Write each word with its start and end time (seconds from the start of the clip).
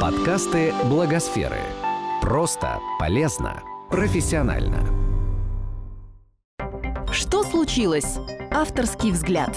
Подкасты 0.00 0.74
Благосферы. 0.90 1.56
Просто, 2.20 2.78
полезно, 2.98 3.62
профессионально. 3.90 4.84
Что 7.10 7.42
случилось? 7.42 8.18
Авторский 8.50 9.10
взгляд. 9.10 9.56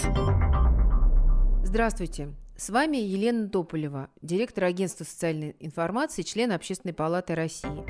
Здравствуйте. 1.62 2.34
С 2.56 2.70
вами 2.70 2.96
Елена 2.96 3.50
Тополева, 3.50 4.08
директор 4.22 4.64
агентства 4.64 5.04
социальной 5.04 5.56
информации, 5.60 6.22
член 6.22 6.52
Общественной 6.52 6.94
палаты 6.94 7.34
России. 7.34 7.84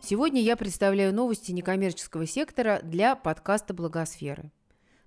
Сегодня 0.00 0.40
я 0.40 0.56
представляю 0.56 1.14
новости 1.14 1.52
некоммерческого 1.52 2.26
сектора 2.26 2.80
для 2.82 3.14
подкаста 3.14 3.74
«Благосферы». 3.74 4.52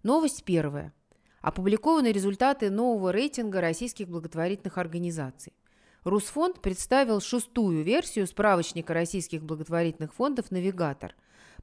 Новость 0.04 0.44
первая– 0.44 0.94
опубликованы 1.46 2.12
результаты 2.12 2.72
нового 2.72 3.12
рейтинга 3.12 3.62
российских 3.62 4.08
благотворительных 4.10 4.80
организаций. 4.80 5.54
Русфонд 6.04 6.60
представил 6.60 7.22
шестую 7.22 7.84
версию 7.84 8.26
справочника 8.26 8.96
российских 8.96 9.44
благотворительных 9.44 10.12
фондов 10.12 10.50
«Навигатор». 10.50 11.14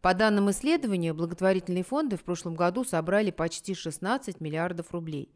По 0.00 0.14
данным 0.14 0.52
исследования, 0.52 1.12
благотворительные 1.12 1.82
фонды 1.82 2.16
в 2.16 2.22
прошлом 2.22 2.54
году 2.54 2.84
собрали 2.84 3.32
почти 3.32 3.74
16 3.74 4.40
миллиардов 4.40 4.92
рублей. 4.92 5.34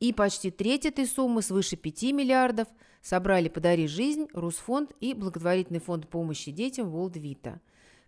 И 0.00 0.12
почти 0.12 0.50
треть 0.50 0.84
этой 0.84 1.06
суммы, 1.06 1.40
свыше 1.40 1.76
5 1.76 2.02
миллиардов, 2.12 2.66
собрали 3.02 3.48
«Подари 3.48 3.86
жизнь», 3.86 4.26
Русфонд 4.32 4.94
и 4.98 5.14
благотворительный 5.14 5.78
фонд 5.78 6.08
помощи 6.08 6.50
детям 6.50 6.90
«Волдвита». 6.90 7.60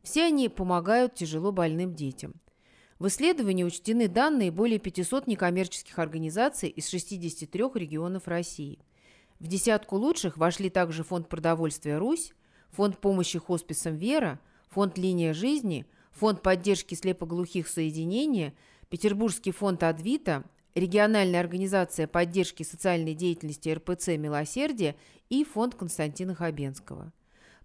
Все 0.02 0.24
они 0.24 0.48
помогают 0.48 1.14
тяжело 1.14 1.52
больным 1.52 1.94
детям– 1.94 2.34
в 2.98 3.06
исследовании 3.06 3.64
учтены 3.64 4.08
данные 4.08 4.50
более 4.50 4.78
500 4.78 5.26
некоммерческих 5.26 5.98
организаций 5.98 6.68
из 6.68 6.88
63 6.88 7.62
регионов 7.74 8.26
России. 8.26 8.80
В 9.38 9.46
десятку 9.46 9.96
лучших 9.96 10.36
вошли 10.36 10.68
также 10.68 11.04
Фонд 11.04 11.28
продовольствия 11.28 11.98
«Русь», 11.98 12.32
Фонд 12.70 12.98
помощи 12.98 13.38
хосписам 13.38 13.96
«Вера», 13.96 14.40
Фонд 14.70 14.98
«Линия 14.98 15.32
жизни», 15.32 15.86
Фонд 16.12 16.42
поддержки 16.42 16.94
слепоглухих 16.94 17.68
соединения, 17.68 18.52
Петербургский 18.88 19.52
фонд 19.52 19.84
«Адвита», 19.84 20.42
региональная 20.74 21.38
организация 21.38 22.08
поддержки 22.08 22.64
социальной 22.64 23.14
деятельности 23.14 23.68
РПЦ 23.68 24.16
«Милосердие» 24.16 24.96
и 25.28 25.44
фонд 25.44 25.76
Константина 25.76 26.34
Хабенского. 26.34 27.12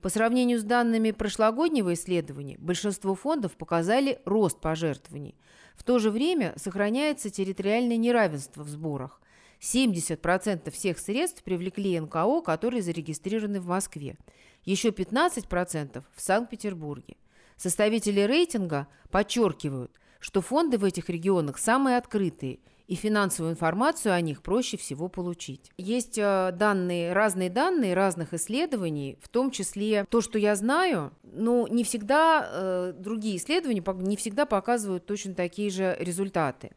По 0.03 0.09
сравнению 0.09 0.59
с 0.59 0.63
данными 0.63 1.11
прошлогоднего 1.11 1.93
исследования, 1.93 2.57
большинство 2.59 3.15
фондов 3.15 3.53
показали 3.53 4.19
рост 4.25 4.59
пожертвований. 4.59 5.33
В 5.75 5.83
то 5.83 5.97
же 5.97 6.11
время 6.11 6.53
сохраняется 6.57 7.29
территориальное 7.29 7.95
неравенство 7.95 8.63
в 8.63 8.67
сборах. 8.67 9.21
70% 9.61 10.69
всех 10.71 10.99
средств 10.99 11.41
привлекли 11.43 11.97
НКО, 11.97 12.41
которые 12.41 12.81
зарегистрированы 12.81 13.61
в 13.61 13.67
Москве. 13.67 14.17
Еще 14.65 14.89
15% 14.89 16.03
в 16.13 16.21
Санкт-Петербурге. 16.21 17.15
Составители 17.55 18.19
рейтинга 18.19 18.89
подчеркивают, 19.09 19.93
что 20.19 20.41
фонды 20.41 20.77
в 20.77 20.83
этих 20.83 21.09
регионах 21.09 21.57
самые 21.57 21.95
открытые– 21.95 22.59
и 22.87 22.95
финансовую 22.95 23.53
информацию 23.53 24.13
о 24.13 24.21
них 24.21 24.41
проще 24.41 24.77
всего 24.77 25.07
получить. 25.07 25.71
Есть 25.77 26.17
э, 26.17 26.51
данные, 26.53 27.13
разные 27.13 27.49
данные 27.49 27.93
разных 27.93 28.33
исследований, 28.33 29.17
в 29.21 29.29
том 29.29 29.51
числе 29.51 30.05
то, 30.09 30.21
что 30.21 30.37
я 30.37 30.55
знаю, 30.55 31.11
но 31.23 31.67
не 31.67 31.83
всегда 31.83 32.47
э, 32.49 32.93
другие 32.97 33.37
исследования 33.37 33.83
не 33.99 34.17
всегда 34.17 34.45
показывают 34.45 35.05
точно 35.05 35.33
такие 35.33 35.69
же 35.69 35.95
результаты. 35.99 36.71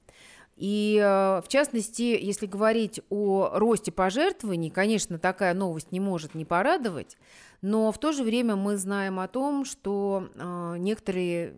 И 0.56 0.98
э, 1.02 1.42
в 1.42 1.48
частности, 1.48 2.02
если 2.02 2.46
говорить 2.46 3.00
о 3.10 3.50
росте 3.52 3.92
пожертвований, 3.92 4.70
конечно, 4.70 5.18
такая 5.18 5.54
новость 5.54 5.92
не 5.92 6.00
может 6.00 6.34
не 6.34 6.44
порадовать, 6.44 7.16
но 7.62 7.92
в 7.92 7.98
то 7.98 8.12
же 8.12 8.22
время 8.22 8.56
мы 8.56 8.76
знаем 8.76 9.18
о 9.20 9.28
том, 9.28 9.64
что 9.64 10.28
некоторые 10.78 11.56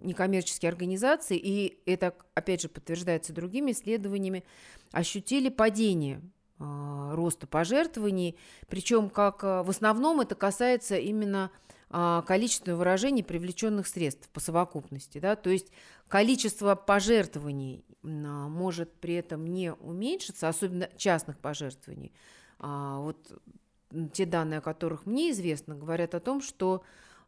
некоммерческие 0.00 0.70
организации, 0.70 1.36
и 1.36 1.80
это, 1.86 2.14
опять 2.34 2.62
же, 2.62 2.68
подтверждается 2.68 3.32
другими 3.32 3.72
исследованиями, 3.72 4.44
ощутили 4.92 5.48
падение 5.48 6.20
э, 6.58 7.10
роста 7.14 7.46
пожертвований, 7.46 8.38
причем 8.68 9.10
как 9.10 9.42
э, 9.42 9.62
в 9.62 9.70
основном 9.70 10.20
это 10.20 10.34
касается 10.34 10.96
именно 10.96 11.50
э, 11.90 12.22
количественного 12.26 12.78
выражения 12.78 13.24
привлеченных 13.24 13.86
средств 13.86 14.28
по 14.30 14.40
совокупности. 14.40 15.18
Да? 15.18 15.36
То 15.36 15.50
есть 15.50 15.68
количество 16.08 16.74
пожертвований 16.74 17.84
э, 18.02 18.06
может 18.06 18.92
при 19.00 19.14
этом 19.14 19.46
не 19.46 19.72
уменьшиться, 19.72 20.48
особенно 20.48 20.88
частных 20.96 21.38
пожертвований. 21.38 22.12
А, 22.58 22.98
вот 22.98 23.40
те 24.12 24.26
данные, 24.26 24.58
о 24.58 24.62
которых 24.62 25.06
мне 25.06 25.30
известно, 25.30 25.74
говорят 25.74 26.14
о 26.14 26.20
том, 26.20 26.42
что 26.42 26.82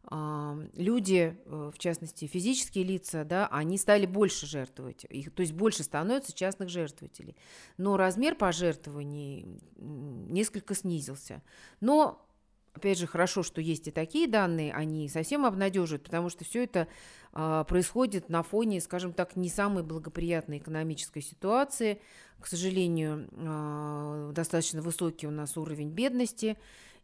люди, 0.09 1.37
э, 1.45 1.71
в 1.73 1.77
частности 1.77 2.25
физические 2.25 2.83
лица, 2.83 3.23
да, 3.23 3.47
они 3.47 3.77
стали 3.77 4.05
больше 4.05 4.47
жертвовать, 4.47 5.05
их, 5.07 5.33
то 5.33 5.41
есть 5.41 5.53
больше 5.53 5.83
становится 5.83 6.33
частных 6.33 6.69
жертвователей. 6.69 7.35
Но 7.77 7.97
размер 7.97 8.35
пожертвований 8.35 9.61
несколько 9.77 10.73
снизился. 10.73 11.43
Но 11.81 12.27
Опять 12.73 12.97
же, 12.97 13.07
хорошо, 13.07 13.43
что 13.43 13.59
есть 13.59 13.87
и 13.87 13.91
такие 13.91 14.27
данные, 14.27 14.73
они 14.73 15.09
совсем 15.09 15.45
обнадеживают, 15.45 16.03
потому 16.03 16.29
что 16.29 16.45
все 16.45 16.63
это 16.63 16.87
э, 17.33 17.65
происходит 17.67 18.29
на 18.29 18.43
фоне, 18.43 18.79
скажем 18.79 19.11
так, 19.11 19.35
не 19.35 19.49
самой 19.49 19.83
благоприятной 19.83 20.59
экономической 20.59 21.21
ситуации. 21.21 21.99
К 22.39 22.47
сожалению, 22.47 23.27
э, 23.31 24.31
достаточно 24.33 24.81
высокий 24.81 25.27
у 25.27 25.31
нас 25.31 25.57
уровень 25.57 25.89
бедности 25.89 26.57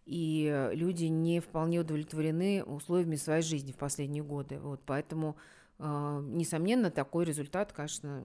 и 0.08 0.70
люди 0.74 1.06
не 1.06 1.42
вполне 1.42 1.82
удовлетворены 1.82 2.64
условиями 2.64 3.18
своей 3.18 3.42
жизни 3.42 3.74
в 3.74 3.76
последние 3.76 4.24
годы. 4.24 4.58
Вот, 4.58 4.80
поэтому, 4.86 5.36
э, 5.80 6.22
несомненно, 6.24 6.90
такой 6.90 7.26
результат, 7.26 7.74
конечно, 7.74 8.24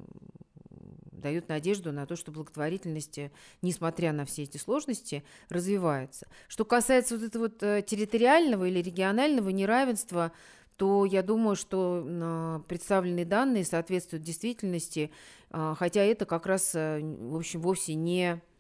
дает 1.22 1.48
надежду 1.48 1.92
на 1.92 2.06
то, 2.06 2.16
что 2.16 2.32
благотворительность, 2.32 3.18
несмотря 3.62 4.12
на 4.12 4.24
все 4.24 4.42
эти 4.42 4.58
сложности, 4.58 5.24
развивается. 5.48 6.26
Что 6.48 6.64
касается 6.64 7.16
вот 7.16 7.24
этого 7.24 7.44
вот 7.44 7.62
э, 7.62 7.82
территориального 7.82 8.66
или 8.66 8.80
регионального 8.80 9.48
неравенства, 9.48 10.32
то 10.76 11.04
я 11.04 11.22
думаю, 11.22 11.56
что 11.56 12.04
э, 12.04 12.60
представленные 12.68 13.24
данные 13.24 13.64
соответствуют 13.64 14.24
действительности, 14.24 15.10
э, 15.50 15.74
хотя 15.78 16.02
это 16.02 16.26
как 16.26 16.46
раз, 16.46 16.74
в 16.74 17.36
общем, 17.36 17.62
вовсе 17.62 17.94
не 17.94 18.32
а, 18.32 18.51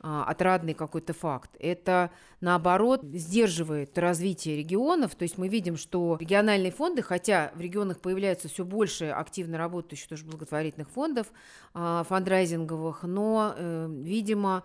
отрадный 0.00 0.74
какой-то 0.74 1.12
факт. 1.12 1.50
Это, 1.58 2.10
наоборот, 2.40 3.02
сдерживает 3.02 3.98
развитие 3.98 4.56
регионов. 4.56 5.14
То 5.16 5.24
есть 5.24 5.38
мы 5.38 5.48
видим, 5.48 5.76
что 5.76 6.16
региональные 6.20 6.70
фонды, 6.70 7.02
хотя 7.02 7.50
в 7.54 7.60
регионах 7.60 8.00
появляется 8.00 8.48
все 8.48 8.64
больше 8.64 9.06
активно 9.06 9.58
работающих 9.58 10.08
тоже 10.08 10.24
благотворительных 10.24 10.88
фондов, 10.90 11.26
а, 11.74 12.04
фандрайзинговых, 12.04 13.02
но, 13.02 13.54
э, 13.56 13.88
видимо, 13.90 14.58
а, 14.58 14.62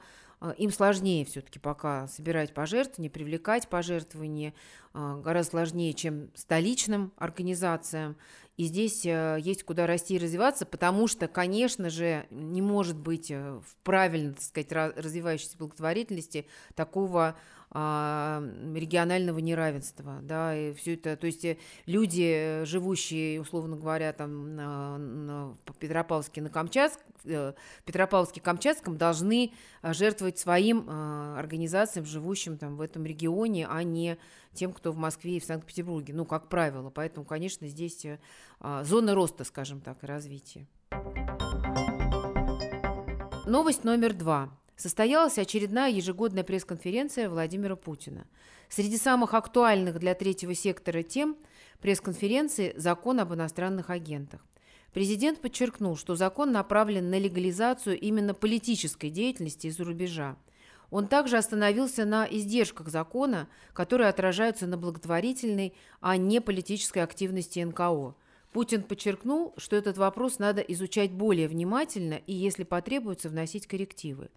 им 0.58 0.72
сложнее 0.72 1.26
все-таки 1.26 1.60
пока 1.60 2.08
собирать 2.08 2.54
пожертвования, 2.54 3.10
привлекать 3.10 3.68
пожертвования, 3.70 4.54
гораздо 4.94 5.52
сложнее, 5.52 5.94
чем 5.94 6.30
столичным 6.36 7.14
организациям. 7.18 8.18
И 8.56 8.66
здесь 8.66 9.04
э, 9.04 9.38
есть 9.40 9.64
куда 9.64 9.88
расти 9.88 10.16
и 10.16 10.20
развиваться, 10.20 10.68
потому 10.68 11.08
что, 11.08 11.28
конечно 11.28 11.90
же, 11.90 12.28
не 12.30 12.62
может 12.62 12.96
быть 12.96 13.32
э, 13.32 13.60
в 13.66 13.76
правильно, 13.84 14.34
так 14.34 14.44
сказать, 14.44 14.72
развивающейся 14.96 15.58
благотворительности 15.58 16.46
такого 16.76 17.30
а, 17.30 17.36
регионального 17.74 19.40
неравенства, 19.40 20.20
да, 20.22 20.56
и 20.56 20.74
все 20.74 20.94
это, 20.94 21.18
то 21.18 21.26
есть 21.26 21.44
э, 21.44 21.58
люди, 21.88 22.64
живущие, 22.66 23.42
условно 23.42 23.78
говоря, 23.78 24.14
там 24.14 24.56
на, 24.56 24.98
на 24.98 25.58
Петропавловске, 25.80 26.42
на 26.42 26.50
Камчатск, 26.50 27.00
в 27.24 27.56
Петропавловске-Камчатском 27.86 28.96
должны 28.98 29.54
жертвовать 29.82 30.38
своим 30.38 30.90
организациям, 30.90 32.06
живущим 32.06 32.58
там 32.58 32.76
в 32.76 32.82
этом 32.82 33.06
регионе, 33.06 33.66
а 33.68 33.82
не 33.84 34.18
тем, 34.54 34.72
кто 34.72 34.92
в 34.92 34.98
Москве 34.98 35.38
и 35.38 35.40
в 35.40 35.46
Санкт-Петербурге, 35.46 36.14
ну, 36.14 36.26
как 36.26 36.50
правило. 36.50 36.90
Поэтому, 36.90 37.26
конечно, 37.26 37.68
здесь 37.68 38.06
а, 38.60 38.84
зона 38.84 39.16
роста, 39.16 39.44
скажем 39.44 39.82
так, 39.82 40.04
и 40.04 40.08
развития. 40.08 40.68
Новость 43.46 43.84
номер 43.84 44.14
два. 44.14 44.50
Состоялась 44.76 45.38
очередная 45.38 45.92
ежегодная 45.92 46.44
пресс-конференция 46.44 47.30
Владимира 47.30 47.76
Путина. 47.76 48.26
Среди 48.70 48.98
самых 48.98 49.34
актуальных 49.34 50.00
для 50.00 50.16
третьего 50.16 50.56
сектора 50.56 51.04
тем 51.04 51.38
пресс-конференции 51.80 52.74
«Закон 52.76 53.20
об 53.20 53.34
иностранных 53.34 53.90
агентах». 53.90 54.46
Президент 54.94 55.42
подчеркнул, 55.42 55.96
что 55.98 56.16
закон 56.16 56.52
направлен 56.52 57.10
на 57.10 57.20
легализацию 57.20 58.00
именно 58.00 58.34
политической 58.34 59.10
деятельности 59.10 59.68
из-за 59.68 59.84
рубежа– 59.84 60.38
он 60.94 61.08
также 61.08 61.38
остановился 61.38 62.06
на 62.06 62.28
издержках 62.30 62.90
закона, 62.90 63.48
которые 63.74 64.10
отражаются 64.10 64.68
на 64.68 64.78
благотворительной, 64.78 65.74
а 66.02 66.18
не 66.18 66.40
политической 66.40 67.00
активности 67.00 67.60
НКО. 67.62 68.14
Путин 68.52 68.84
подчеркнул, 68.84 69.56
что 69.58 69.76
этот 69.76 69.98
вопрос 69.98 70.38
надо 70.38 70.62
изучать 70.62 71.12
более 71.12 71.48
внимательно 71.48 72.22
и, 72.28 72.34
если 72.34 72.64
потребуется, 72.64 73.30
вносить 73.30 73.66
коррективы. 73.66 74.30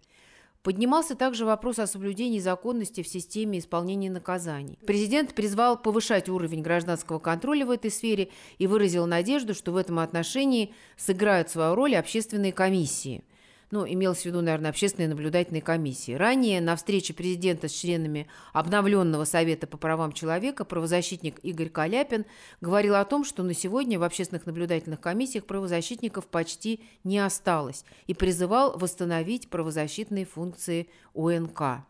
Поднимался 0.67 1.15
также 1.15 1.45
вопрос 1.45 1.79
о 1.79 1.87
соблюдении 1.87 2.39
законности 2.39 3.01
в 3.01 3.07
системе 3.07 3.59
исполнения 3.59 4.09
наказаний. 4.09 4.77
Президент 4.85 5.33
призвал 5.33 5.81
повышать 5.81 6.27
уровень 6.27 6.61
гражданского 6.61 7.19
контроля 7.19 7.65
в 7.65 7.71
этой 7.71 7.89
сфере 7.89 8.31
и 8.57 8.67
выразил 8.67 9.05
надежду, 9.05 9.53
что 9.53 9.71
в 9.71 9.77
этом 9.77 9.99
отношении 9.99 10.73
сыграют 10.97 11.49
свою 11.49 11.73
роль 11.73 11.95
общественные 11.95 12.51
комиссии– 12.51 13.23
ну, 13.71 13.85
имелось 13.87 14.21
в 14.21 14.25
виду, 14.25 14.41
наверное, 14.41 14.69
общественные 14.69 15.09
наблюдательные 15.09 15.61
комиссии. 15.61 16.13
Ранее 16.13 16.61
на 16.61 16.75
встрече 16.75 17.13
президента 17.13 17.67
с 17.67 17.71
членами 17.71 18.27
обновленного 18.53 19.25
Совета 19.25 19.67
по 19.67 19.77
правам 19.77 20.13
человека 20.13 20.63
правозащитник 20.63 21.39
Игорь 21.43 21.69
Каляпин 21.69 22.25
говорил 22.61 22.95
о 22.95 23.05
том, 23.05 23.25
что 23.25 23.43
на 23.43 23.53
сегодня 23.53 23.99
в 23.99 24.03
общественных 24.03 24.45
наблюдательных 24.45 25.01
комиссиях 25.01 25.45
правозащитников 25.45 26.27
почти 26.27 26.81
не 27.03 27.19
осталось 27.19 27.83
и 28.07 28.13
призывал 28.13 28.77
восстановить 28.77 29.49
правозащитные 29.49 30.25
функции 30.25 30.87
ОНК. 31.13 31.85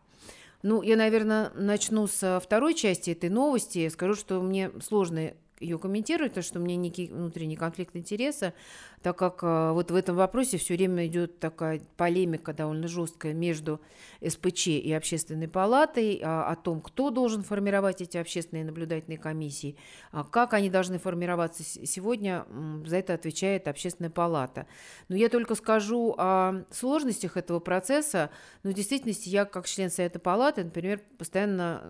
Ну, 0.64 0.82
я, 0.82 0.96
наверное, 0.96 1.50
начну 1.54 2.08
со 2.08 2.40
второй 2.40 2.74
части 2.74 3.10
этой 3.10 3.30
новости. 3.30 3.88
Скажу, 3.88 4.14
что 4.14 4.40
мне 4.40 4.72
сложно 4.80 5.32
ее 5.60 5.78
комментировать, 5.78 6.32
потому 6.32 6.44
что 6.44 6.58
у 6.58 6.62
меня 6.62 6.76
некий 6.76 7.08
внутренний 7.08 7.56
конфликт 7.56 7.94
интереса, 7.96 8.54
так 9.02 9.16
как 9.16 9.40
а, 9.42 9.72
вот 9.72 9.90
в 9.90 9.94
этом 9.94 10.16
вопросе 10.16 10.58
все 10.58 10.74
время 10.74 11.06
идет 11.06 11.38
такая 11.38 11.80
полемика 11.96 12.52
довольно 12.52 12.88
жесткая 12.88 13.34
между 13.34 13.80
СПЧ 14.26 14.68
и 14.68 14.92
Общественной 14.92 15.48
палатой 15.48 16.20
а, 16.22 16.50
о 16.50 16.56
том, 16.56 16.80
кто 16.80 17.10
должен 17.10 17.42
формировать 17.42 18.00
эти 18.00 18.16
общественные 18.16 18.64
наблюдательные 18.64 19.18
комиссии, 19.18 19.76
а 20.12 20.24
как 20.24 20.54
они 20.54 20.70
должны 20.70 20.98
формироваться. 20.98 21.62
Сегодня 21.62 22.44
за 22.84 22.96
это 22.96 23.14
отвечает 23.14 23.68
Общественная 23.68 24.10
палата. 24.10 24.66
Но 25.08 25.16
я 25.16 25.28
только 25.28 25.54
скажу 25.54 26.14
о 26.18 26.64
сложностях 26.70 27.36
этого 27.36 27.60
процесса. 27.60 28.30
Но 28.62 28.70
в 28.70 28.74
действительности 28.74 29.28
я, 29.28 29.44
как 29.44 29.66
член 29.66 29.90
Совета 29.90 30.18
палаты, 30.18 30.64
например, 30.64 31.00
постоянно 31.18 31.82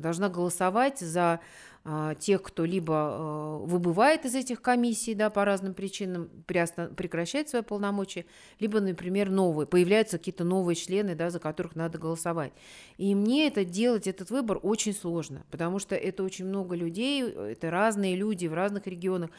должна 0.00 0.28
голосовать 0.28 0.98
за 0.98 1.40
а, 1.88 2.16
тех, 2.16 2.42
кто 2.42 2.64
либо 2.64 2.94
а, 2.94 3.58
выбывает 3.58 4.24
из 4.24 4.34
этих 4.34 4.60
комиссий 4.60 5.14
да, 5.14 5.30
по 5.30 5.44
разным 5.44 5.72
причинам, 5.72 6.25
прекращает 6.46 7.48
свои 7.48 7.62
полномочия, 7.62 8.26
либо, 8.60 8.80
например, 8.80 9.30
новые, 9.30 9.66
появляются 9.66 10.18
какие-то 10.18 10.44
новые 10.44 10.76
члены, 10.76 11.14
да, 11.14 11.30
за 11.30 11.40
которых 11.40 11.76
надо 11.76 11.98
голосовать. 11.98 12.52
И 12.98 13.14
мне 13.14 13.46
это 13.46 13.64
делать, 13.64 14.06
этот 14.06 14.30
выбор 14.30 14.58
очень 14.62 14.92
сложно, 14.92 15.44
потому 15.50 15.78
что 15.78 15.94
это 15.94 16.22
очень 16.22 16.46
много 16.46 16.74
людей, 16.74 17.22
это 17.22 17.70
разные 17.70 18.16
люди 18.16 18.46
в 18.46 18.54
разных 18.54 18.86
регионах. 18.86 19.30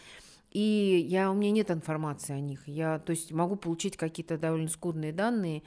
И 0.52 1.06
я, 1.10 1.30
у 1.30 1.34
меня 1.34 1.52
нет 1.52 1.72
информации 1.72 2.34
о 2.34 2.40
них. 2.40 2.68
Я, 2.68 3.00
то 3.00 3.12
есть 3.12 3.32
могу 3.32 3.58
получить 3.58 3.98
какие-то 3.98 4.38
довольно 4.38 4.70
скудные 4.70 5.12
данные, 5.12 5.62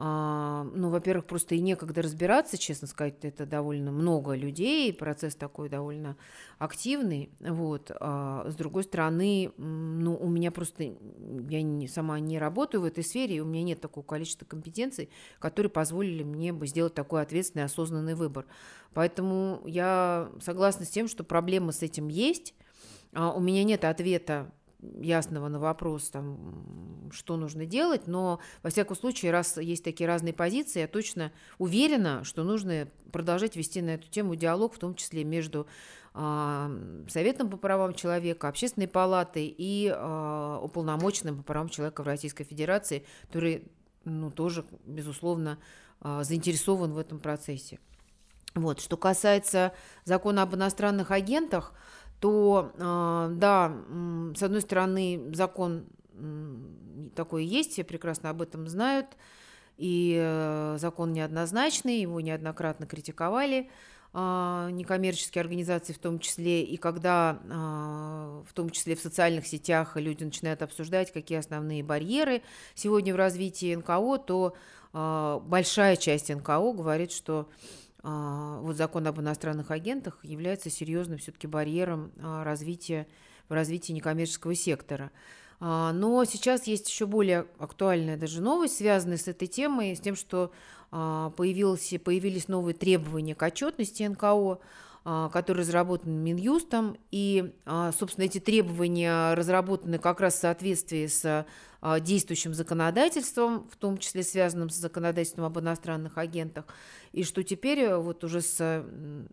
а, 0.00 0.62
ну, 0.76 0.90
во-первых, 0.90 1.26
просто 1.26 1.56
и 1.56 1.60
некогда 1.60 2.02
разбираться, 2.02 2.56
честно 2.56 2.86
сказать, 2.86 3.24
это 3.24 3.46
довольно 3.46 3.90
много 3.90 4.34
людей, 4.34 4.92
процесс 4.92 5.34
такой 5.34 5.68
довольно 5.68 6.16
активный, 6.58 7.32
вот. 7.40 7.90
А 7.98 8.48
с 8.48 8.54
другой 8.54 8.84
стороны, 8.84 9.50
ну, 9.56 10.16
у 10.16 10.28
меня 10.28 10.52
просто, 10.52 10.84
я 10.84 11.62
не, 11.62 11.88
сама 11.88 12.20
не 12.20 12.38
работаю 12.38 12.82
в 12.82 12.84
этой 12.84 13.02
сфере, 13.02 13.36
и 13.36 13.40
у 13.40 13.44
меня 13.44 13.64
нет 13.64 13.80
такого 13.80 14.04
количества 14.04 14.44
компетенций, 14.44 15.10
которые 15.40 15.70
позволили 15.70 16.22
мне 16.22 16.52
бы 16.52 16.68
сделать 16.68 16.94
такой 16.94 17.20
ответственный, 17.20 17.64
осознанный 17.64 18.14
выбор. 18.14 18.46
Поэтому 18.94 19.62
я 19.64 20.30
согласна 20.40 20.84
с 20.84 20.90
тем, 20.90 21.08
что 21.08 21.24
проблема 21.24 21.72
с 21.72 21.82
этим 21.82 22.06
есть, 22.06 22.54
а 23.14 23.32
у 23.32 23.40
меня 23.40 23.64
нет 23.64 23.84
ответа 23.84 24.52
ясного 24.80 25.48
на 25.48 25.58
вопрос, 25.58 26.10
там, 26.10 27.10
что 27.12 27.36
нужно 27.36 27.66
делать, 27.66 28.06
но, 28.06 28.38
во 28.62 28.70
всяком 28.70 28.96
случае, 28.96 29.32
раз 29.32 29.56
есть 29.56 29.82
такие 29.82 30.06
разные 30.06 30.32
позиции, 30.32 30.80
я 30.80 30.88
точно 30.88 31.32
уверена, 31.58 32.22
что 32.24 32.44
нужно 32.44 32.88
продолжать 33.12 33.56
вести 33.56 33.82
на 33.82 33.90
эту 33.90 34.08
тему 34.08 34.36
диалог, 34.36 34.74
в 34.74 34.78
том 34.78 34.94
числе 34.94 35.24
между 35.24 35.66
э, 36.14 37.04
Советом 37.08 37.50
по 37.50 37.56
правам 37.56 37.94
человека, 37.94 38.48
Общественной 38.48 38.88
палатой 38.88 39.52
и 39.56 39.88
э, 39.88 40.58
уполномоченным 40.62 41.38
по 41.38 41.42
правам 41.42 41.68
человека 41.68 42.02
в 42.02 42.06
Российской 42.06 42.44
Федерации, 42.44 43.04
который 43.26 43.64
ну, 44.04 44.30
тоже, 44.30 44.64
безусловно, 44.84 45.58
э, 46.02 46.20
заинтересован 46.22 46.92
в 46.92 46.98
этом 46.98 47.18
процессе. 47.18 47.80
Вот. 48.54 48.80
Что 48.80 48.96
касается 48.96 49.72
закона 50.04 50.42
об 50.42 50.54
иностранных 50.54 51.10
агентах, 51.10 51.72
то 52.20 52.72
а, 52.78 53.28
да, 53.28 53.72
с 54.36 54.42
одной 54.42 54.60
стороны, 54.60 55.30
закон 55.34 55.86
такой 57.14 57.44
есть, 57.44 57.72
все 57.72 57.84
прекрасно 57.84 58.30
об 58.30 58.42
этом 58.42 58.68
знают, 58.68 59.06
и 59.76 60.18
э, 60.20 60.76
закон 60.78 61.12
неоднозначный, 61.12 62.00
его 62.00 62.20
неоднократно 62.20 62.86
критиковали 62.86 63.70
а, 64.12 64.70
некоммерческие 64.70 65.42
организации 65.42 65.92
в 65.92 65.98
том 65.98 66.18
числе, 66.18 66.64
и 66.64 66.76
когда 66.76 67.38
а, 67.50 68.42
в 68.48 68.52
том 68.52 68.70
числе 68.70 68.96
в 68.96 69.00
социальных 69.00 69.46
сетях 69.46 69.96
люди 69.96 70.24
начинают 70.24 70.62
обсуждать, 70.62 71.12
какие 71.12 71.38
основные 71.38 71.84
барьеры 71.84 72.42
сегодня 72.74 73.14
в 73.14 73.16
развитии 73.16 73.74
НКО, 73.74 74.18
то 74.18 74.54
большая 75.44 75.96
часть 75.96 76.34
НКО 76.34 76.72
говорит, 76.72 77.12
что 77.12 77.48
вот 78.02 78.76
закон 78.76 79.06
об 79.06 79.20
иностранных 79.20 79.70
агентах 79.70 80.18
является 80.22 80.70
серьезным 80.70 81.18
все-таки 81.18 81.46
барьером 81.46 82.12
а, 82.22 82.44
развития, 82.44 83.06
в 83.48 83.52
развитии 83.52 83.92
некоммерческого 83.92 84.54
сектора. 84.54 85.10
А, 85.60 85.92
но 85.92 86.24
сейчас 86.24 86.66
есть 86.66 86.88
еще 86.88 87.06
более 87.06 87.46
актуальная 87.58 88.16
даже 88.16 88.40
новость, 88.40 88.76
связанная 88.76 89.16
с 89.16 89.26
этой 89.26 89.48
темой, 89.48 89.96
с 89.96 90.00
тем, 90.00 90.16
что 90.16 90.52
появилось, 90.90 91.92
появились 92.02 92.48
новые 92.48 92.74
требования 92.74 93.34
к 93.34 93.42
отчетности 93.42 94.04
НКО, 94.04 94.58
которые 95.32 95.62
разработаны 95.62 96.12
Минюстом, 96.12 96.96
и, 97.10 97.54
собственно, 97.96 98.24
эти 98.24 98.40
требования 98.40 99.34
разработаны 99.34 99.98
как 99.98 100.20
раз 100.20 100.34
в 100.34 100.40
соответствии 100.40 101.06
с 101.06 101.46
действующим 102.00 102.54
законодательством, 102.54 103.68
в 103.70 103.76
том 103.76 103.98
числе 103.98 104.22
связанным 104.22 104.68
с 104.68 104.74
законодательством 104.74 105.44
об 105.44 105.58
иностранных 105.60 106.18
агентах 106.18 106.64
и 107.12 107.24
что 107.24 107.42
теперь 107.42 107.80
э, 107.80 107.96
вот 107.96 108.24
уже 108.24 108.40
с 108.40 108.84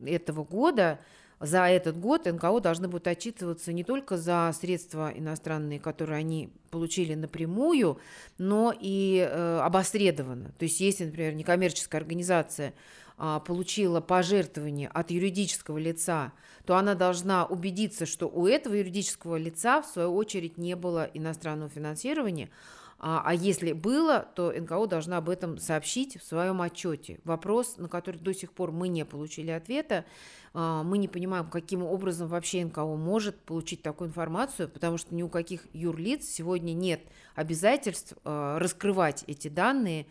этого 0.06 0.44
года 0.44 1.00
за 1.40 1.68
этот 1.68 2.00
год 2.00 2.26
НКО 2.26 2.60
должны 2.62 2.88
будут 2.88 3.08
отчитываться 3.08 3.74
не 3.74 3.84
только 3.84 4.18
за 4.18 4.52
средства 4.60 5.12
иностранные, 5.14 5.80
которые 5.80 6.20
они 6.20 6.50
получили 6.72 7.14
напрямую, 7.14 8.00
но 8.38 8.74
и 8.78 9.18
э, 9.18 9.60
обосредованно. 9.60 10.52
То 10.58 10.64
есть 10.64 10.80
если, 10.80 11.06
например, 11.06 11.34
некоммерческая 11.34 12.02
организация 12.02 12.74
получила 13.18 14.02
пожертвование 14.02 14.90
от 14.90 15.12
юридического 15.12 15.78
лица, 15.78 16.34
то 16.66 16.76
она 16.76 16.96
должна 16.96 17.46
убедиться, 17.46 18.06
что 18.06 18.28
у 18.28 18.48
этого 18.48 18.74
юридического 18.74 19.38
лица, 19.38 19.82
в 19.82 19.86
свою 19.86 20.14
очередь, 20.16 20.58
не 20.58 20.76
было 20.76 21.10
иностранного 21.14 21.70
финансирования, 21.70 22.50
а, 22.98 23.22
а 23.26 23.34
если 23.34 23.74
было, 23.74 24.26
то 24.36 24.52
НКО 24.52 24.88
должна 24.88 25.18
об 25.18 25.30
этом 25.30 25.58
сообщить 25.58 26.20
в 26.20 26.24
своем 26.24 26.62
отчете. 26.62 27.20
Вопрос, 27.24 27.78
на 27.78 27.90
который 27.90 28.18
до 28.18 28.34
сих 28.34 28.54
пор 28.54 28.72
мы 28.72 28.88
не 28.88 29.06
получили 29.06 29.52
ответа, 29.52 30.06
а, 30.54 30.84
мы 30.84 30.98
не 30.98 31.08
понимаем, 31.08 31.50
каким 31.50 31.84
образом 31.84 32.30
вообще 32.30 32.64
НКО 32.64 32.86
может 32.96 33.38
получить 33.42 33.82
такую 33.82 34.10
информацию, 34.10 34.70
потому 34.70 34.98
что 34.98 35.14
ни 35.14 35.24
у 35.24 35.30
каких 35.30 35.68
юрлиц 35.74 36.26
сегодня 36.26 36.74
нет 36.74 37.02
обязательств 37.36 38.14
а, 38.24 38.58
раскрывать 38.60 39.24
эти 39.28 39.50
данные 39.50 40.08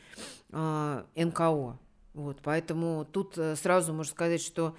НКО. 0.51 1.79
Вот, 2.15 2.39
поэтому 2.43 3.05
тут 3.05 3.37
э, 3.37 3.57
сразу 3.57 3.93
можно 3.93 4.13
сказать, 4.13 4.41
что 4.41 4.77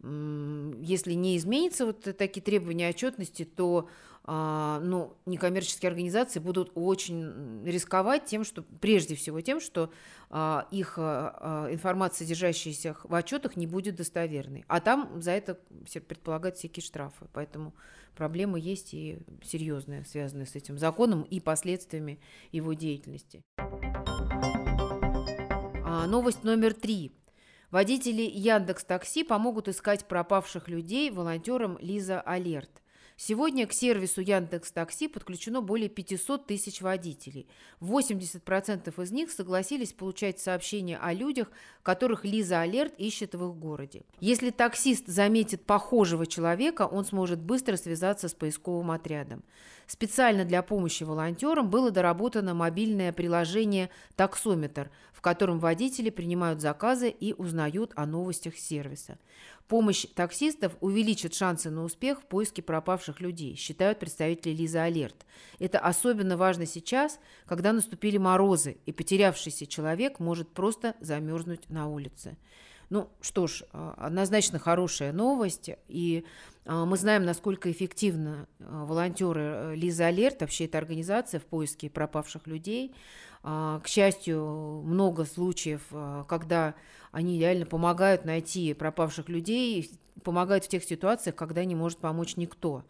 если 0.00 1.14
не 1.14 1.36
изменятся 1.36 1.84
вот 1.84 2.02
такие 2.16 2.40
требования 2.40 2.88
отчетности, 2.88 3.44
то 3.44 3.88
а, 4.30 4.78
ну, 4.80 5.16
некоммерческие 5.24 5.88
организации 5.88 6.38
будут 6.38 6.70
очень 6.74 7.64
рисковать 7.64 8.26
тем, 8.26 8.44
что 8.44 8.62
прежде 8.62 9.14
всего 9.16 9.40
тем, 9.40 9.58
что 9.58 9.90
а, 10.28 10.68
их 10.70 10.94
а, 10.98 11.66
информация, 11.70 12.26
содержащаяся 12.26 12.94
в 13.02 13.14
отчетах, 13.14 13.56
не 13.56 13.66
будет 13.66 13.96
достоверной. 13.96 14.66
А 14.68 14.80
там 14.80 15.22
за 15.22 15.30
это 15.30 15.58
предполагают 16.06 16.58
всякие 16.58 16.82
штрафы. 16.82 17.26
Поэтому 17.32 17.72
проблема 18.16 18.58
есть 18.58 18.92
и 18.92 19.18
серьезная, 19.42 20.04
связанная 20.04 20.44
с 20.46 20.54
этим 20.54 20.76
законом 20.76 21.22
и 21.22 21.40
последствиями 21.40 22.20
его 22.52 22.74
деятельности. 22.74 23.42
Новость 25.88 26.44
номер 26.44 26.74
три. 26.74 27.12
Водители 27.70 28.20
Яндекс 28.20 28.84
Такси 28.84 29.24
помогут 29.24 29.68
искать 29.68 30.06
пропавших 30.06 30.68
людей 30.68 31.10
волонтерам 31.10 31.78
Лиза 31.80 32.20
Алерт– 32.20 32.70
Сегодня 33.20 33.66
к 33.66 33.72
сервису 33.72 34.20
Яндекс 34.20 34.70
Такси 34.70 35.08
подключено 35.08 35.60
более 35.60 35.88
500 35.88 36.46
тысяч 36.46 36.80
водителей. 36.80 37.48
80% 37.80 39.02
из 39.02 39.10
них 39.10 39.32
согласились 39.32 39.92
получать 39.92 40.38
сообщения 40.38 40.98
о 40.98 41.12
людях, 41.12 41.50
которых 41.82 42.24
Лиза 42.24 42.60
Алерт 42.60 42.94
ищет 42.96 43.34
в 43.34 43.44
их 43.48 43.56
городе. 43.56 44.02
Если 44.20 44.50
таксист 44.50 45.08
заметит 45.08 45.66
похожего 45.66 46.28
человека, 46.28 46.82
он 46.86 47.04
сможет 47.04 47.40
быстро 47.40 47.74
связаться 47.74 48.28
с 48.28 48.34
поисковым 48.34 48.92
отрядом. 48.92 49.42
Специально 49.88 50.44
для 50.44 50.62
помощи 50.62 51.02
волонтерам 51.02 51.70
было 51.70 51.90
доработано 51.90 52.52
мобильное 52.52 53.10
приложение 53.10 53.88
«Таксометр», 54.16 54.90
в 55.14 55.22
котором 55.22 55.58
водители 55.58 56.10
принимают 56.10 56.60
заказы 56.60 57.08
и 57.08 57.32
узнают 57.32 57.92
о 57.96 58.04
новостях 58.04 58.58
сервиса. 58.58 59.18
Помощь 59.66 60.04
таксистов 60.14 60.76
увеличит 60.82 61.34
шансы 61.34 61.70
на 61.70 61.84
успех 61.84 62.20
в 62.20 62.26
поиске 62.26 62.60
пропавших 62.60 63.20
людей, 63.20 63.56
считают 63.56 63.98
представители 63.98 64.52
Лиза 64.52 64.82
Алерт. 64.82 65.24
Это 65.58 65.78
особенно 65.78 66.36
важно 66.36 66.66
сейчас, 66.66 67.18
когда 67.46 67.72
наступили 67.72 68.18
морозы, 68.18 68.76
и 68.84 68.92
потерявшийся 68.92 69.66
человек 69.66 70.20
может 70.20 70.50
просто 70.50 70.96
замерзнуть 71.00 71.70
на 71.70 71.88
улице. 71.88 72.36
Ну 72.90 73.10
что 73.20 73.46
ж, 73.46 73.64
а, 73.72 73.94
однозначно 73.98 74.58
хорошая 74.58 75.12
новость, 75.12 75.70
и 75.88 76.24
а, 76.64 76.86
мы 76.86 76.96
знаем, 76.96 77.24
насколько 77.24 77.70
эффективно 77.70 78.48
а, 78.60 78.86
волонтеры 78.86 79.42
э, 79.42 79.74
Лиза 79.74 80.06
Алерт, 80.06 80.40
вообще 80.40 80.64
эта 80.64 80.78
организация 80.78 81.38
в 81.38 81.44
поиске 81.44 81.90
пропавших 81.90 82.46
людей. 82.46 82.94
К 83.40 83.82
счастью, 83.86 84.82
много 84.84 85.24
случаев, 85.24 85.82
когда 86.28 86.74
они 87.12 87.38
реально 87.38 87.66
помогают 87.66 88.24
найти 88.24 88.74
пропавших 88.74 89.28
людей, 89.28 89.92
помогают 90.24 90.64
в 90.64 90.68
тех 90.68 90.82
ситуациях, 90.82 91.36
когда 91.36 91.64
не 91.64 91.76
может 91.76 91.98
помочь 91.98 92.36
никто. 92.36 92.82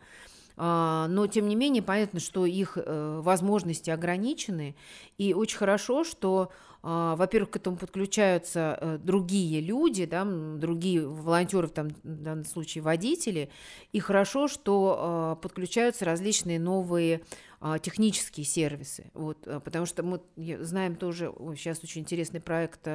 Но, 0.58 1.26
тем 1.30 1.48
не 1.48 1.54
менее, 1.54 1.82
понятно, 1.82 2.18
что 2.18 2.44
их 2.44 2.76
э, 2.76 3.20
возможности 3.22 3.90
ограничены, 3.90 4.74
и 5.16 5.32
очень 5.32 5.56
хорошо, 5.56 6.02
что 6.02 6.50
а, 6.80 7.16
во-первых, 7.16 7.50
к 7.50 7.56
этому 7.56 7.76
подключаются 7.76 8.78
э, 8.80 8.98
другие 8.98 9.60
люди, 9.60 10.04
да, 10.04 10.24
другие 10.24 11.06
волонтеры, 11.06 11.68
там, 11.68 11.88
в 11.88 12.22
данном 12.22 12.44
случае 12.44 12.82
водители, 12.82 13.50
и 13.92 13.98
хорошо, 13.98 14.46
что 14.46 14.96
а, 14.98 15.34
подключаются 15.36 16.04
различные 16.04 16.60
новые 16.60 17.22
а, 17.60 17.80
технические 17.80 18.46
сервисы, 18.46 19.10
вот, 19.14 19.38
потому 19.64 19.86
что 19.86 20.04
мы 20.04 20.20
знаем 20.36 20.94
тоже, 20.94 21.32
сейчас 21.56 21.82
очень 21.82 22.02
интересный 22.02 22.40
проект 22.40 22.86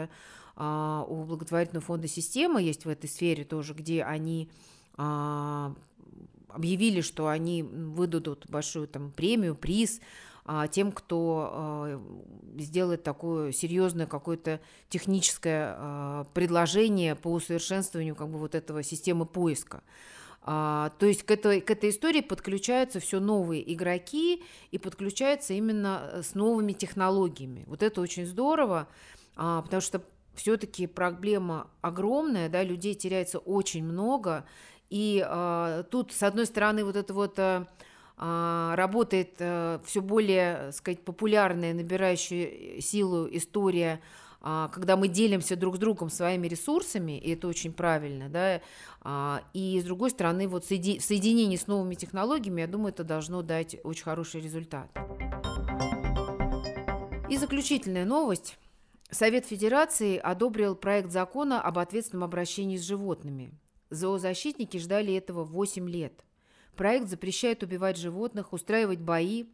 у 0.56 1.24
благотворительного 1.26 1.84
фонда 1.84 2.08
«Система» 2.08 2.62
есть 2.62 2.86
в 2.86 2.90
этой 2.90 3.10
сфере 3.10 3.44
тоже, 3.44 3.74
где 3.74 4.04
они 4.04 4.52
объявили, 6.54 7.02
что 7.02 7.28
они 7.28 7.64
выдадут 7.64 8.46
большую 8.50 8.88
там 8.88 9.12
премию, 9.12 9.56
приз 9.56 10.00
а, 10.46 10.68
тем, 10.68 10.92
кто 10.92 11.50
а, 11.52 12.02
сделает 12.58 13.04
такое 13.04 13.52
серьезное 13.52 14.08
какое-то 14.08 14.60
техническое 14.90 15.76
а, 15.78 16.28
предложение 16.34 17.16
по 17.16 17.30
усовершенствованию 17.30 18.16
как 18.16 18.30
бы 18.30 18.40
вот 18.40 18.56
этого 18.56 18.84
системы 18.84 19.26
поиска. 19.26 19.84
То 20.46 20.92
есть 21.00 21.24
к 21.24 21.32
этой, 21.32 21.62
к 21.62 21.72
этой 21.72 21.90
истории 21.90 22.20
подключаются 22.20 23.00
все 23.00 23.22
новые 23.22 23.74
игроки 23.74 24.44
и 24.72 24.78
подключаются 24.78 25.54
именно 25.54 26.22
с 26.22 26.36
новыми 26.36 26.74
технологиями. 26.74 27.64
Вот 27.66 27.82
это 27.82 28.02
очень 28.02 28.26
здорово, 28.26 28.90
потому 29.36 29.80
что 29.80 30.04
все-таки 30.36 30.86
проблема 30.86 31.68
огромная, 31.80 32.50
да, 32.50 32.62
людей 32.62 32.94
теряется 32.94 33.40
очень 33.40 33.86
много, 33.86 34.46
и 34.94 35.26
а, 35.28 35.82
тут, 35.90 36.12
с 36.12 36.22
одной 36.22 36.46
стороны, 36.46 36.86
вот 36.86 36.96
это 36.96 37.16
вот 37.16 37.40
а, 37.40 38.76
работает 38.76 39.38
а, 39.40 39.82
все 39.86 40.04
более, 40.04 40.72
сказать, 40.72 41.04
популярная, 41.04 41.74
набирающая 41.74 42.80
силу 42.80 43.28
история 43.32 44.00
когда 44.74 44.98
мы 44.98 45.08
делимся 45.08 45.56
друг 45.56 45.78
с 45.78 45.80
другом 45.80 46.10
своими 46.10 46.48
ресурсами, 46.48 47.18
и 47.18 47.32
это 47.32 47.48
очень 47.48 47.72
правильно, 47.72 48.28
да, 48.28 48.62
и 49.54 49.80
с 49.80 49.86
другой 49.86 50.10
стороны, 50.10 50.50
вот 50.50 50.66
соеди- 50.66 51.00
в 51.00 51.58
с 51.58 51.68
новыми 51.68 51.96
технологиями, 51.96 52.60
я 52.60 52.68
думаю, 52.68 52.90
это 52.92 53.06
должно 53.06 53.42
дать 53.42 53.78
очень 53.86 54.04
хороший 54.04 54.42
результат. 54.42 54.92
И 57.30 57.38
заключительная 57.38 58.04
новость. 58.04 58.58
Совет 59.10 59.46
Федерации 59.46 60.18
одобрил 60.18 60.76
проект 60.76 61.10
закона 61.10 61.62
об 61.62 61.80
ответственном 61.80 62.26
обращении 62.26 62.76
с 62.76 62.82
животными. 62.82 63.54
Зоозащитники 63.94 64.78
ждали 64.78 65.14
этого 65.14 65.44
8 65.44 65.90
лет– 65.90 66.24
Проект 66.76 67.08
запрещает 67.08 67.62
убивать 67.62 67.98
животных, 67.98 68.52
устраивать 68.52 69.00
бои, 69.00 69.46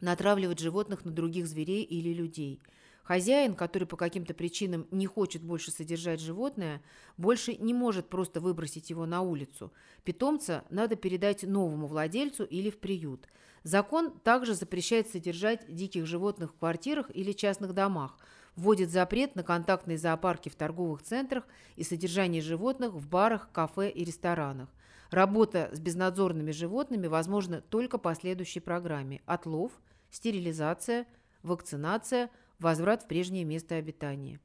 натравливать 0.00 0.58
животных 0.58 1.04
на 1.04 1.10
других 1.10 1.46
зверей 1.46 1.82
или 1.82 2.14
людей. 2.14 2.60
Хозяин, 3.02 3.54
который 3.54 3.86
по 3.86 3.96
каким-то 3.96 4.34
причинам 4.34 4.86
не 4.90 5.06
хочет 5.06 5.42
больше 5.42 5.70
содержать 5.70 6.20
животное, 6.20 6.82
больше 7.16 7.54
не 7.56 7.74
может 7.74 8.08
просто 8.08 8.40
выбросить 8.40 8.90
его 8.90 9.06
на 9.06 9.22
улицу. 9.22 9.72
Питомца 10.04 10.64
надо 10.70 10.96
передать 10.96 11.42
новому 11.42 11.86
владельцу 11.86 12.44
или 12.44 12.70
в 12.70 12.78
приют. 12.78 13.26
Закон 13.62 14.18
также 14.18 14.54
запрещает 14.54 15.08
содержать 15.08 15.74
диких 15.74 16.06
животных 16.06 16.52
в 16.52 16.58
квартирах 16.58 17.10
или 17.14 17.32
частных 17.32 17.74
домах, 17.74 18.18
вводит 18.58 18.90
запрет 18.90 19.36
на 19.36 19.44
контактные 19.44 19.98
зоопарки 19.98 20.48
в 20.48 20.56
торговых 20.56 21.02
центрах 21.02 21.44
и 21.76 21.84
содержание 21.84 22.42
животных 22.42 22.92
в 22.92 23.08
барах, 23.08 23.50
кафе 23.52 23.88
и 23.88 24.04
ресторанах. 24.04 24.68
Работа 25.10 25.70
с 25.72 25.78
безнадзорными 25.78 26.50
животными 26.50 27.06
возможна 27.06 27.60
только 27.60 27.98
по 27.98 28.14
следующей 28.14 28.60
программе. 28.60 29.22
Отлов, 29.26 29.72
стерилизация, 30.10 31.06
вакцинация, 31.42 32.30
возврат 32.58 33.04
в 33.04 33.06
прежнее 33.06 33.44
место 33.44 33.76
обитания. 33.76 34.40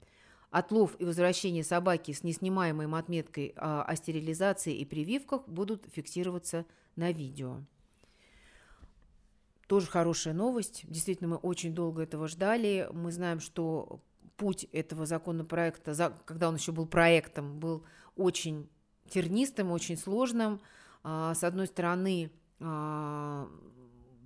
Отлов 0.51 0.95
и 0.99 1.05
возвращение 1.05 1.63
собаки 1.63 2.11
с 2.11 2.23
неснимаемой 2.23 2.87
отметкой 2.87 3.53
а, 3.55 3.81
о 3.81 3.95
стерилизации 3.95 4.75
и 4.75 4.85
прививках 4.85 5.47
будут 5.47 5.87
фиксироваться 5.91 6.65
на 6.95 7.11
видео. 7.11 7.61
Тоже 9.73 9.87
хорошая 9.87 10.35
новость. 10.35 10.83
Действительно, 10.87 11.29
мы 11.29 11.37
очень 11.37 11.73
долго 11.73 12.03
этого 12.03 12.27
ждали. 12.27 12.87
Мы 12.93 13.11
знаем, 13.11 13.39
что 13.39 14.03
путь 14.37 14.65
этого 14.65 15.07
законопроекта, 15.07 16.13
когда 16.25 16.49
он 16.49 16.57
еще 16.57 16.71
был 16.71 16.85
проектом, 16.85 17.59
был 17.59 17.83
очень 18.15 18.69
тернистым, 19.09 19.71
очень 19.71 19.97
сложным. 19.97 20.61
А, 21.01 21.33
с 21.33 21.43
одной 21.43 21.65
стороны, 21.65 22.29
а, 22.59 23.49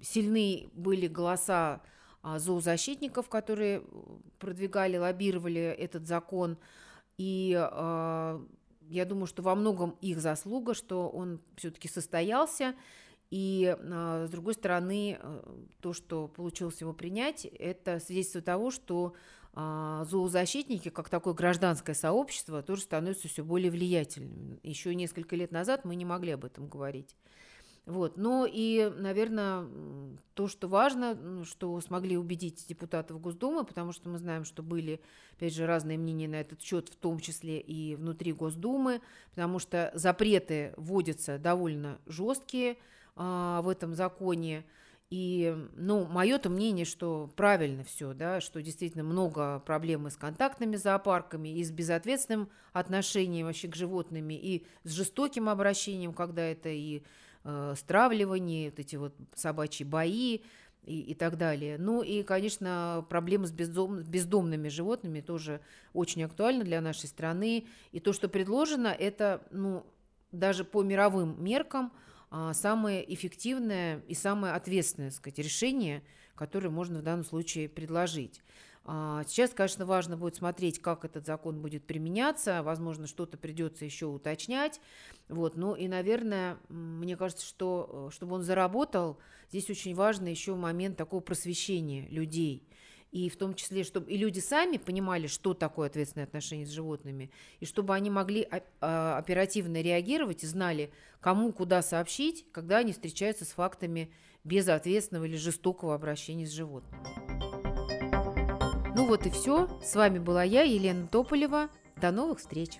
сильны 0.01 0.67
были 0.73 1.07
голоса 1.07 1.81
а, 2.23 2.39
зоозащитников, 2.39 3.29
которые 3.29 3.83
продвигали, 4.39 4.97
лоббировали 4.97 5.61
этот 5.61 6.07
закон. 6.07 6.57
И 7.17 7.51
я 7.51 9.05
думаю, 9.05 9.27
что 9.27 9.43
во 9.43 9.55
многом 9.55 9.91
их 10.01 10.19
заслуга, 10.19 10.73
что 10.73 11.07
он 11.07 11.39
все-таки 11.55 11.87
состоялся. 11.87 12.75
И, 13.29 13.75
с 13.81 14.29
другой 14.29 14.53
стороны, 14.53 15.19
то, 15.81 15.93
что 15.93 16.27
получилось 16.27 16.79
его 16.79 16.93
принять, 16.93 17.45
это 17.45 17.99
свидетельство 17.99 18.41
того, 18.41 18.71
что 18.71 19.15
а, 19.59 20.05
зоозащитники, 20.05 20.89
как 20.89 21.09
такое 21.09 21.33
гражданское 21.33 21.95
сообщество, 21.95 22.61
тоже 22.61 22.83
становятся 22.83 23.27
все 23.27 23.43
более 23.43 23.71
влиятельными. 23.71 24.59
Еще 24.61 24.93
несколько 24.93 25.35
лет 25.35 25.51
назад 25.51 25.83
мы 25.83 25.95
не 25.95 26.05
могли 26.05 26.33
об 26.33 26.45
этом 26.45 26.67
говорить. 26.67 27.15
Вот. 27.87 28.17
Но 28.17 28.45
и, 28.45 28.91
наверное, 28.97 29.65
то, 30.35 30.47
что 30.47 30.67
важно, 30.67 31.43
что 31.45 31.81
смогли 31.81 32.17
убедить 32.17 32.67
депутатов 32.67 33.19
Госдумы, 33.19 33.63
потому 33.63 33.93
что 33.93 34.09
мы 34.09 34.19
знаем, 34.19 34.43
что 34.43 34.61
были, 34.61 35.01
опять 35.37 35.55
же, 35.55 35.65
разные 35.65 35.97
мнения 35.97 36.27
на 36.27 36.35
этот 36.35 36.61
счет, 36.61 36.89
в 36.89 36.95
том 36.95 37.19
числе 37.19 37.59
и 37.59 37.95
внутри 37.95 38.33
Госдумы, 38.33 39.01
потому 39.31 39.57
что 39.57 39.89
запреты 39.95 40.73
вводятся 40.77 41.39
довольно 41.39 41.99
жесткие 42.05 42.77
а, 43.17 43.61
в 43.61 43.69
этом 43.69 43.95
законе. 43.95 44.63
И, 45.09 45.55
ну, 45.75 46.05
мое-то 46.05 46.49
мнение, 46.49 46.85
что 46.85 47.31
правильно 47.35 47.83
все, 47.83 48.13
да, 48.13 48.41
что 48.41 48.61
действительно 48.61 49.05
много 49.05 49.59
проблем 49.59 50.05
и 50.07 50.09
с 50.09 50.17
контактными 50.17 50.75
зоопарками, 50.75 51.49
и 51.49 51.63
с 51.63 51.71
безответственным 51.71 52.49
отношением 52.73 53.45
вообще 53.45 53.69
к 53.69 53.75
животным, 53.75 54.29
и 54.29 54.63
с 54.83 54.91
жестоким 54.91 55.47
обращением, 55.47 56.13
когда 56.13 56.41
это 56.43 56.69
и 56.69 57.03
э, 57.45 57.73
стравливание, 57.77 58.69
вот 58.69 58.79
эти 58.79 58.97
вот 58.97 59.15
собачьи 59.33 59.85
бои 59.85 60.41
и, 60.83 60.99
и 60.99 61.13
так 61.13 61.37
далее. 61.37 61.77
Ну 61.79 62.01
и, 62.01 62.21
конечно, 62.21 63.05
проблемы 63.09 63.47
с 63.47 63.51
бездом, 63.53 64.03
бездомными 64.03 64.67
животными 64.67 65.21
тоже 65.21 65.61
очень 65.93 66.23
актуальны 66.25 66.65
для 66.65 66.81
нашей 66.81 67.07
страны. 67.07 67.65
И 67.93 68.01
то, 68.01 68.11
что 68.11 68.27
предложено, 68.27 68.89
это, 68.89 69.41
ну, 69.51 69.85
даже 70.33 70.65
по 70.65 70.83
мировым 70.83 71.41
меркам– 71.41 71.93
самое 72.53 73.13
эффективное 73.13 74.01
и 74.07 74.13
самое 74.13 74.53
ответственное 74.53 75.11
сказать, 75.11 75.39
решение, 75.39 76.03
которое 76.35 76.69
можно 76.69 76.99
в 76.99 77.03
данном 77.03 77.25
случае 77.25 77.69
предложить. 77.69 78.41
А, 78.89 79.25
сейчас, 79.27 79.51
конечно, 79.51 79.85
важно 79.85 80.15
будет 80.15 80.37
смотреть, 80.37 80.79
как 80.81 81.03
этот 81.03 81.25
закон 81.25 81.61
будет 81.61 81.85
применяться. 81.85 82.63
Возможно, 82.63 83.05
что-то 83.05 83.37
придется 83.37 83.83
еще 83.83 84.05
уточнять. 84.05 84.79
Вот. 85.27 85.57
Ну 85.57 85.75
и, 85.75 85.89
наверное, 85.89 86.57
мне 86.69 87.17
кажется, 87.17 87.45
что 87.45 88.07
э, 88.09 88.15
чтобы 88.15 88.35
он 88.35 88.43
заработал, 88.43 89.19
здесь 89.49 89.69
очень 89.69 89.93
важно 89.93 90.29
еще 90.29 90.55
момент 90.55 90.95
такого 90.95 91.19
просвещения 91.19 92.07
людей. 92.07 92.65
И 93.11 93.29
в 93.29 93.37
том 93.37 93.55
числе, 93.55 93.83
чтобы 93.83 94.11
и 94.11 94.17
люди 94.17 94.39
сами 94.39 94.77
понимали, 94.77 95.27
что 95.27 95.53
такое 95.53 95.87
ответственное 95.87 96.25
отношение 96.25 96.65
с 96.65 96.71
животными, 96.71 97.31
и 97.59 97.65
чтобы 97.65 97.95
они 97.95 98.09
могли 98.09 98.47
а, 98.81 99.17
оперативно 99.17 99.81
реагировать 99.81 100.43
и 100.43 100.47
знали, 100.47 100.91
кому 101.21 101.53
куда 101.53 101.81
сообщить, 101.81 102.45
когда 102.51 102.79
они 102.79 102.91
встречаются 102.91 103.45
с 103.45 103.49
фактами 103.49 104.11
безответственного 104.43 105.25
или 105.25 105.37
жестокого 105.37 105.95
обращения 105.95 106.45
с 106.45 106.51
животным. 106.51 107.01
Ну 108.95 109.05
вот 109.05 109.25
и 109.25 109.29
все. 109.29 109.69
С 109.83 109.95
вами 109.95 110.19
была 110.19 110.43
я, 110.43 110.63
Елена 110.63 111.07
Тополева. 111.07 111.69
До 112.01 112.11
новых 112.11 112.39
встреч. 112.39 112.79